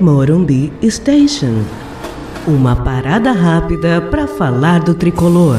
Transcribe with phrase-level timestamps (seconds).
[0.00, 1.62] Morumbi Station.
[2.48, 5.58] Uma parada rápida para falar do tricolor.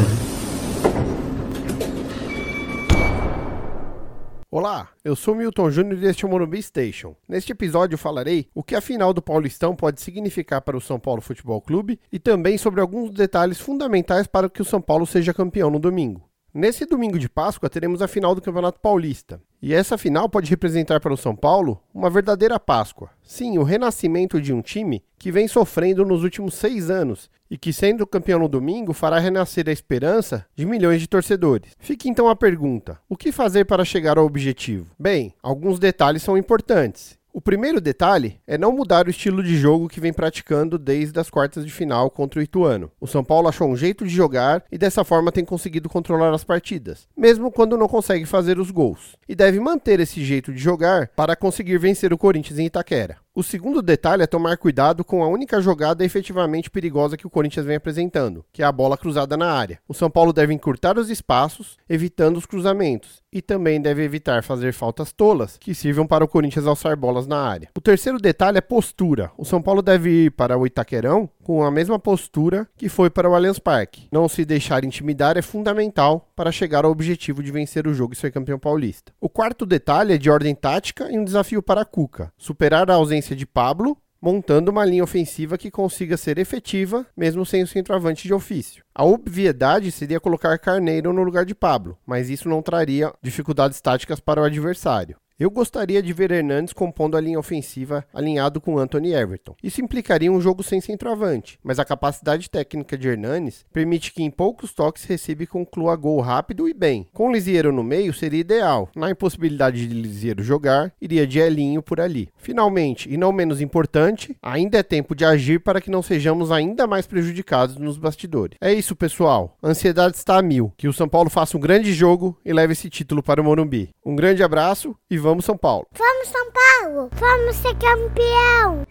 [4.50, 7.16] Olá, eu sou Milton Júnior e este é o Morumbi Station.
[7.30, 11.22] Neste episódio falarei o que a final do Paulistão pode significar para o São Paulo
[11.22, 15.70] Futebol Clube e também sobre alguns detalhes fundamentais para que o São Paulo seja campeão
[15.70, 16.31] no domingo.
[16.54, 19.42] Nesse domingo de Páscoa teremos a final do Campeonato Paulista.
[19.62, 23.10] E essa final pode representar para o São Paulo uma verdadeira Páscoa.
[23.24, 27.72] Sim, o renascimento de um time que vem sofrendo nos últimos seis anos e que,
[27.72, 31.72] sendo campeão no domingo, fará renascer a esperança de milhões de torcedores.
[31.80, 34.88] Fica então a pergunta: o que fazer para chegar ao objetivo?
[35.00, 37.18] Bem, alguns detalhes são importantes.
[37.34, 41.30] O primeiro detalhe é não mudar o estilo de jogo que vem praticando desde as
[41.30, 42.92] quartas de final contra o Ituano.
[43.00, 46.44] O São Paulo achou um jeito de jogar e dessa forma tem conseguido controlar as
[46.44, 49.16] partidas, mesmo quando não consegue fazer os gols.
[49.30, 53.18] E deve manter esse jeito de jogar para conseguir vencer o Corinthians em Itaquera.
[53.34, 57.66] O segundo detalhe é tomar cuidado com a única jogada efetivamente perigosa que o Corinthians
[57.66, 59.80] vem apresentando, que é a bola cruzada na área.
[59.88, 64.74] O São Paulo deve encurtar os espaços, evitando os cruzamentos, e também deve evitar fazer
[64.74, 67.70] faltas tolas que sirvam para o Corinthians alçar bolas na área.
[67.74, 69.32] O terceiro detalhe é postura.
[69.38, 73.30] O São Paulo deve ir para o Itaquerão com a mesma postura que foi para
[73.30, 74.10] o Allianz Parque.
[74.12, 78.18] Não se deixar intimidar é fundamental para chegar ao objetivo de vencer o jogo e
[78.18, 79.14] ser campeão paulista.
[79.22, 82.96] O quarto detalhe é de ordem tática e um desafio para a Cuca: superar a
[82.96, 87.68] ausência ausência de Pablo, montando uma linha ofensiva que consiga ser efetiva, mesmo sem o
[87.68, 88.84] centroavante de ofício.
[88.94, 94.20] A obviedade seria colocar Carneiro no lugar de Pablo, mas isso não traria dificuldades táticas
[94.20, 95.18] para o adversário.
[95.42, 99.56] Eu gostaria de ver Hernandes compondo a linha ofensiva alinhado com Anthony Everton.
[99.64, 104.30] Isso implicaria um jogo sem centroavante, mas a capacidade técnica de Hernandes permite que em
[104.30, 107.08] poucos toques receba e conclua gol rápido e bem.
[107.12, 108.88] Com Lisieiro no meio seria ideal.
[108.96, 112.30] Na impossibilidade de Lisieiro jogar, iria de Elinho por ali.
[112.38, 116.86] Finalmente, e não menos importante, ainda é tempo de agir para que não sejamos ainda
[116.86, 118.60] mais prejudicados nos bastidores.
[118.62, 119.58] É isso, pessoal.
[119.60, 120.72] A ansiedade está a mil.
[120.78, 123.90] Que o São Paulo faça um grande jogo e leve esse título para o Morumbi.
[124.06, 125.88] Um grande abraço e vamos Vamos São Paulo.
[125.98, 127.10] Vamos São Paulo.
[127.14, 128.86] Vamos ser campeão.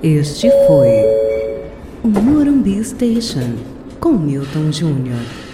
[0.00, 1.02] Este foi
[2.04, 3.56] o Morumbi Station
[3.98, 5.45] com Milton Júnior.